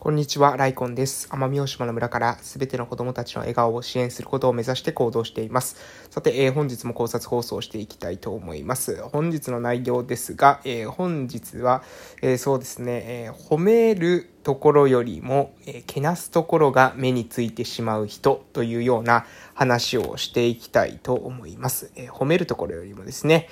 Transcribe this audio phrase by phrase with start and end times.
[0.00, 1.26] こんにちは、ライコンです。
[1.28, 5.74] 奄美大島の村からすべての子供たちの笑顔を支援することを目指して行動しています。
[6.08, 9.02] さて、えー、本日も考察放送していきたいと思います。
[9.02, 11.82] 本日の内容ですが、えー、本日は、
[12.22, 21.90] えー、そうですね、え褒めるところよりも、えけなすところが目についてしまう人というような話をしていきたいと思います。
[21.96, 23.48] え褒めるところよりもですね、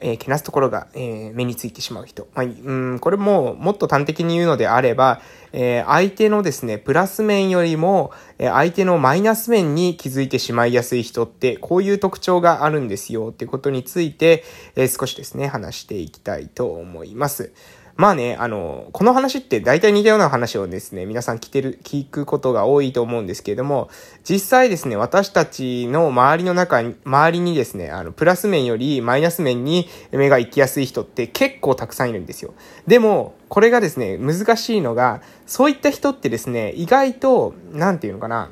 [0.00, 2.28] えけなすところが、え目についてしまう人。
[2.34, 5.22] まあ、うんこれももっと端的に言うのであれば、
[5.52, 14.44] え相手のですね、プラス面よりも、え相手のマイナス面に気づいてしまいやすい人って、こういう特徴があるんですよっていうことについて、
[14.76, 17.52] え少しですね、話していきたいと思います。
[17.96, 23.88] まあね、あの、この話って大体似たような話をですね、皆さん聞てる、聞くことが多いと思うんですけれども、
[24.28, 32.54] 実際ですね、私たちの周りの中に、周りにですね、あの、プラス面よりマイナス面に目が行きやすい人って結構たくさんいるんですよ。
[32.88, 38.50] でも、これがですね、難しいのが、そういった人ってですね、意外と、なんていうのかな、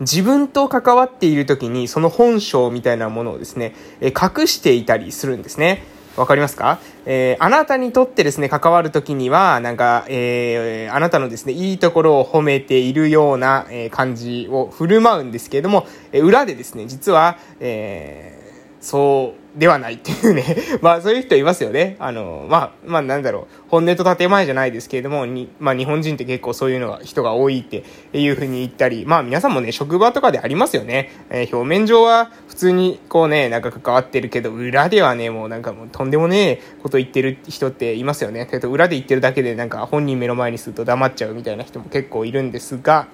[0.00, 5.84] 自分と関わっている時にその本性みたいなものをですね、隠していたりするんですね。
[6.16, 6.78] わかりますか？
[7.04, 18.32] えー、あなたにとってですね、関わるときには、なんか、えー、あなたのですね、いいところを褒めているような、えー、感じを振る舞うんですけれども、え裏でですね、実は、え
[18.80, 20.44] そうではないっていうね
[20.82, 21.96] まあそういう人いますよね。
[21.98, 27.82] あの、まあ、まあなんだろう、本音と建前じゃないですけれども、に、まあ日本人って結構そういうのが、人が多いって
[28.12, 31.10] いうふうに言ったり、まあ皆さんもね、職場とかでありますよね。
[31.30, 38.46] えー、表面上は普通にこうね、なんか関わってるけど、裏ではね、もうなんかもうとんでもねえこと言ってる人っていますよね。
[38.50, 43.06] けど裏で言ってるだけでなんか本人目の前にすると黙っちゃうみたいな人も結構いるんですが、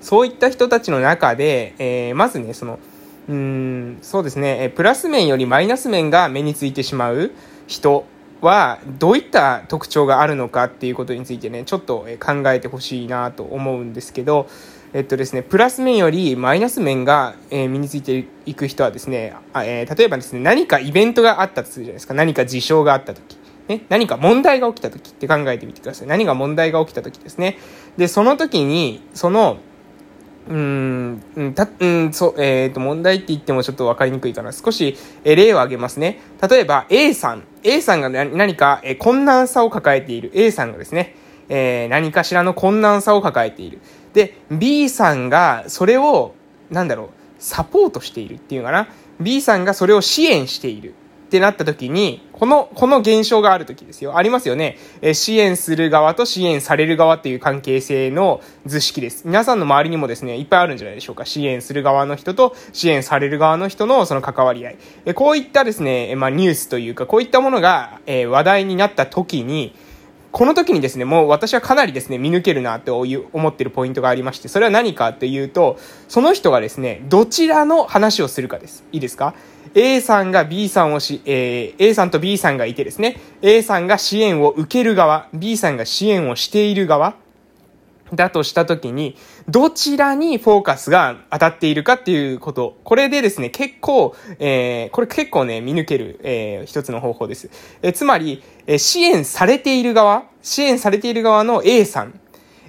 [0.00, 2.78] そういった人たちの中で、えー、まずね、その、
[3.28, 7.30] うん、そうですね、プラス面よりマイナス面が目についてしまう
[7.66, 8.04] 人
[8.42, 14.46] はどういった特徴があるのかっていうことについてね、ちょっと考えてほしいなと思うんですけど、
[14.92, 22.14] えっとですね、プラス面よりマイナス面が、え身についていく人はですね、え、例えばですね、何かイベントがあったとするじゃないですか。
[22.14, 23.36] 何か事象があった時。
[23.66, 26.06] ね、何か問題が起きた時って考えてみてください。
[26.06, 27.58] 何が問題が起きた時ですね。
[27.96, 29.56] で、その時に、その、
[30.46, 31.22] うん、
[31.54, 34.52] た、うん、そう、えっ、ー、と、問題って言ってもちょっとわかりにくいかな。
[34.52, 36.20] 少し、え例を挙げますね。
[36.48, 37.44] 例えば、A さん。
[37.62, 40.30] A さんが何か、え困難さを抱えている。
[40.34, 41.14] A さんがですね、
[41.48, 43.80] えー、何かしらの困難さを抱えている。
[44.12, 46.34] で、B さんがそれを、
[46.70, 48.88] なんだろう、サポートしているっていうかな。
[49.20, 50.94] B さんがそれを支援している。
[51.34, 54.16] ってなった時に、この、この現象がある時ですよ。
[54.16, 54.78] ありますよね。
[55.02, 59.24] え支援する側と支援される側っていう関係性の図式です。
[59.26, 61.24] 皆さんの周りにもですね、いっぱいあるんじゃないでしょうか。
[61.26, 64.76] 支援する側の人と支援される側の人のその関わり合い。
[65.06, 69.74] えこういったですね、まあ、ニュースというか、こういったものが、え話題になった時に、
[70.30, 78.84] この時にですね、もう私はかなりですね、見抜けるなと思ってるポイントがありまして、それは何かっていうと、その人がですね、どちらの話をするかです。
[78.92, 79.34] いいですか？
[79.74, 87.16] A さんが B さんをし、えー、A さんと B さんがいてですね、A さんが支援を受ける側、B さんが支援をしている側、
[88.12, 89.16] だとしたときに、
[89.48, 92.78] どちらにフォーカスが当たっているかっていうこと。
[92.84, 97.50] これでですね、結構、えー、これ結構ね、見抜ける、えー、一つの方法です。
[97.82, 102.20] えー、つまり、えー、支援されている側、支援されている側の A さん。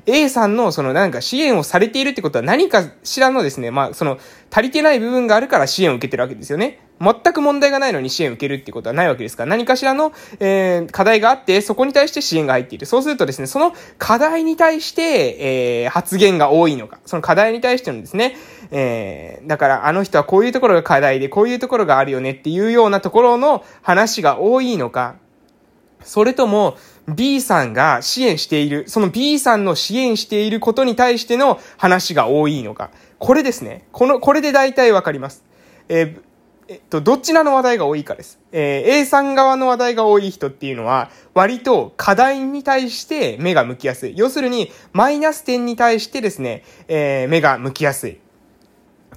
[0.08, 4.20] A さんのそのなんか支援をされているってことは何かしらのですね、まあその
[4.52, 6.85] 足りてない部分があるから支援を受けてるわけですよね。
[7.00, 12.86] 全く問題がないのに支援を受けるってことはないわけですから、何かしらの、えー、課題があって、そこに対して支援が入っている。
[12.86, 18.38] そうするとですね、その課題に対して、えー、発言が多いのか、その課題に対してのですね、
[18.72, 25.16] えー、だからあの人はこういうところが課題で、こういうところがあるよねっていうようなところの話が多いのか、
[26.02, 26.78] それとも、
[27.08, 32.90] B さんが支援している、その B さんの支援していることに対しての話が多いのか。
[33.20, 33.86] これですね。
[33.92, 35.44] この、これで大体わかります。
[35.88, 36.22] えー、
[36.68, 38.40] えっと、どっちらの話題が多いかです。
[38.52, 44.18] えー、A さん側の話題が多い人っていうのは、割と課題に対して目が向きやすい。
[44.18, 48.20] 要するに、マイナス点に対してですね、えー、目が向きやすい。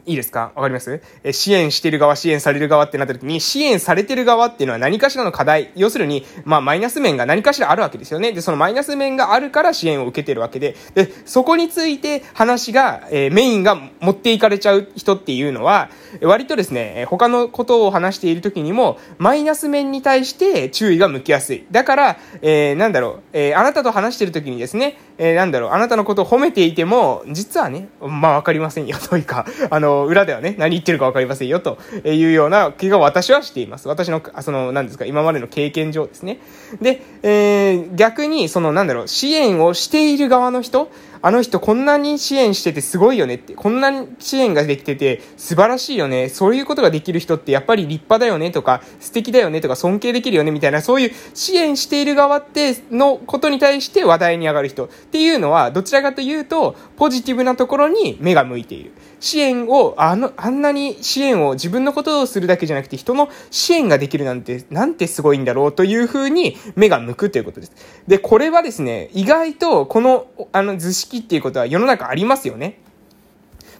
[0.08, 0.52] いいですか？
[0.54, 1.02] わかります？
[1.22, 8.32] え支援してる側、支援される側ってなった時に、支援されてる側っていうのは何かしらの課題、要するに、まあ、マイナス面が何かしらあるわけですよね。
[8.32, 15.90] で、そのマイナス面があるから支援を受けてるわけで、で、そこについて話が、えー、メインが持っていかれちゃう人っていうのは、
[16.22, 21.66] 割とですね、他のことを話している時にも、マイナス面に対して注意が向きやすい。
[21.70, 33.88] だから、えー、なんだろう、えー、あなたと話してる時にですね、えー、なんだろう、あなたのことを褒めていても、実はね、まあわかりませんよ、というか、あの、裏ではね、何言ってるか分かりませんよ、というような気が私はしています。
[33.88, 36.40] 私の、その、何ですか、今までの経験上ですね。
[36.80, 40.90] で、えー、逆に、その、なんだろう、支援をしている側の人、
[41.22, 58.92] あの人こんなに支援しててすごいよねって、こんなに支援ができてて素晴らしいよね、そういうことができる人ってやっぱり立派だよねとか、素敵だよねとか、尊敬できるよねみたいな、そういう支援している側ってのことに対して話題に上がる人っていうのは、どちらかというと、ポジティブなところに目が向いている。
[59.20, 67.72] 支援を、あの、あんなに支援を自分のことをするだけじゃなくて人の支援ができるなんて、なんてすごいんだろうというふうに目が向くということです。
[68.06, 72.78] で、これはですね、意外とこの、あの図式っていうことは世の中ありますよね。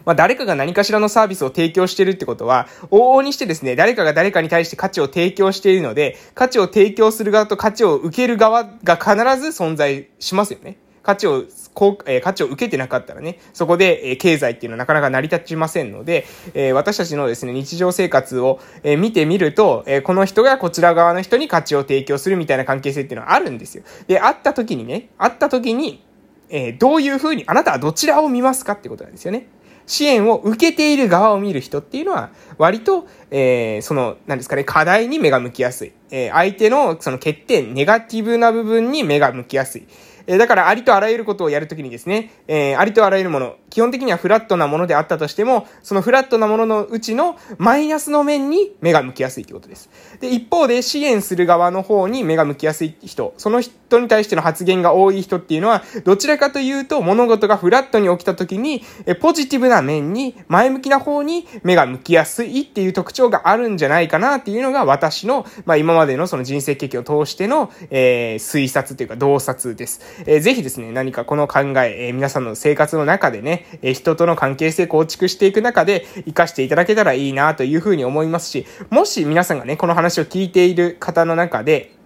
[0.05, 10.77] まあ、誰かが何かしらのサービスを提供してるってことは、往々にしてですね、誰かが誰かに対して価値を提供しているので、価値を提供する側と価値を受ける側が必ず存在しますよね。
[11.03, 11.43] 価値を、
[11.73, 23.83] こう、えー、価値を受けてなかったらね、そこで、えー、経済っていうのはなかなか成り立ちませんので、えー、私たちのですね、日常生活を、え見てみると、えこの人がこちら側の人に価値を提供するみたいな関係性っていうのはあるんですよ。
[24.07, 26.03] で、会った時にね、会った時に、
[26.49, 29.47] えどういうふうに、あなたはどちらを見ますかってことなんですよね。
[29.85, 35.93] 支援を受けている側を見る人っていうのは、割と、えー、その、何ですかね、課題に目が向きやすい。
[36.11, 39.87] えー、相手のその欠点、ネガティブな部分に目が向きやすい。
[40.29, 49.89] えだからありとあらゆることをやるときにですね、えー、ありとあらゆるもの、基本的にはフラットなものであったとしても、そのフラットなもののうちのマイナスの面に目が向きやすいということです。
[50.19, 70.01] で、一方で支援する側の方に目が向きやすい人、その人に対しての発言が多い人っていうのは、どちらかというと物事がフラットに起きたときに、えポジティブな面に、前向きな方に目が向きやすいいっていう特徴があるんじゃないかなっていうのが私の、まあ今までのその人生経験を通しての、えー、推察というか洞察です。
[70.25, 81.98] えー、ぜひですね、何かこの考え、えー、皆さんの生活の中でね、えー、人との関係性構築していく中で活かしていただけたらいいなというふうに思いますし、もし皆さんがね、この話を聞いている方の中で、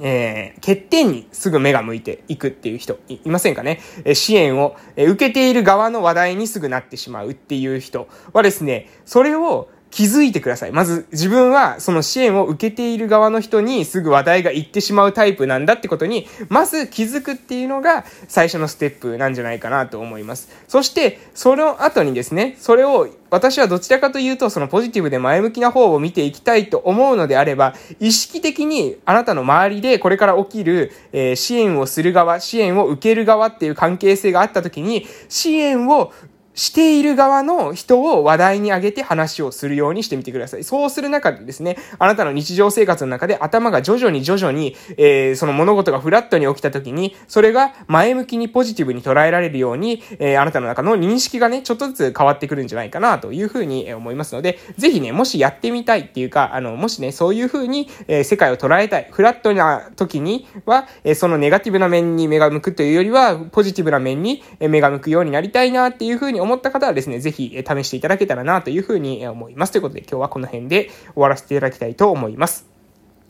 [0.00, 10.72] えー、欠点にすぐ目が向いていくっていう人いませんかね、えー、支援を、えー、受けている側の話題にすぐなってしまうっていう人はですね、それを気づいてください。
[10.72, 20.48] まず自分はその支援を受けている側の人にすぐ話題が行ってしまうタイプなんだってことに、まず気づくっていうのが最初のステップなんじゃないかなと思います。
[20.68, 36.12] そして、その後にですね、それを私はどちらかというと、そのポジティブで前向きな方を見ていきたいと思うのであれば、意識的にあなたの周りでこれから起きる、え、支援をする側、支援を受ける側っていう関係性があった時に、支援を
[36.54, 40.64] している側の人を話題に上げて話をするようにしてみてください。
[40.64, 69.72] そうする中でですね、あなたの日常生活の中で頭が徐々に徐々に、えー、その物事がフラットに起きた時に、それが前向きにポジティブに捉えられるように、えー、あなたの中の認識がね、ちょっとずつ変わってくるんじゃないかなというふうに思いますので、ぜひね、もしやってみたいっていうか、あの、もしね、そういうふうに、えー、世界を捉えたい、フラットな時には、えー、そのネガティブな面に目が向くというよりは、ポジティブな面に目が向くようになりたいなっていうふうに思った方はですね、ぜひ試していただけたらなというふうに思います。
[69.72, 72.69] ということで今日はこの辺で終わらせていただきたいと思います。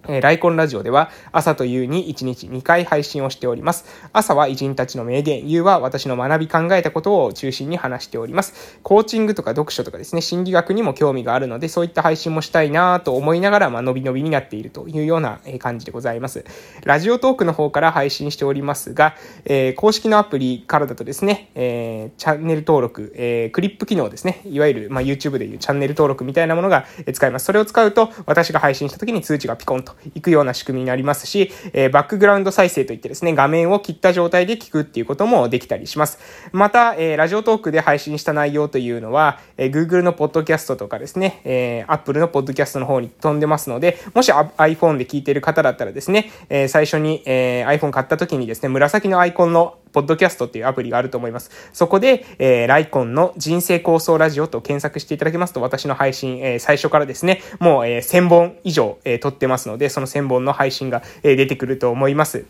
[0.09, 3.85] えー、ライコンラジオでは朝と夕に1日2回配信をしております。
[4.13, 8.79] 朝は偉人たちの名言、夕は私の学び考えたことを中心に話しております。
[8.83, 16.45] コーチングとか読書とかですね、心理学にも興味があるので、そういった配信もしたいなと思いながら、まあ、伸び伸びになっているというような感じでございます。
[16.85, 27.45] ラジオトークの方から配信しておりますが、えー、公式のアプリからだとですね、えー、チャンネル登録、えー、クリップ機能ですね、いわゆる、まあ、YouTube でいうチャンネル登録みたいなものが使えます。
[27.45, 36.19] それを使うと、私が配信した時に通知がピコンと行くような仕組みになりますし、えー、バックグラウンド再生といってですね、画面を切った状態で聞くっていうこともできたりします。
[36.53, 51.51] また、えー、ラジオトークで配信した内容というのは、えー、Google のポッドキャストとかですね、えー、Apple のポッドキャストの方に飛んでますので、もし iPhone で聞いている方だったらですね、えー、最初に、えー、iPhone 買った時にですね、紫のアイコンのポッドキャストっていうアプリがあると思います。
[51.73, 62.45] そこで、えー、ライコンの人生構想ラジオと検索していただけますと、私の配信、えー、最初からですね、もう、えー、1000本以上、えー、撮ってますので、その1000本の配信が、えー、出てくると思います。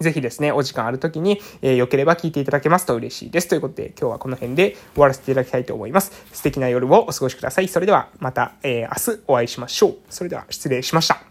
[0.00, 3.48] ぜひですね、お時間ある時に、えー、良ければ聞いていただけますと嬉しいです。
[3.48, 6.12] ということで、今日はこの辺で終わらせていただきたいと思います。
[6.32, 7.68] 素敵な夜をお過ごしください。
[7.68, 9.96] それでは、また、えー、明日お会いしましょう。
[10.10, 11.27] それでは、失礼しました。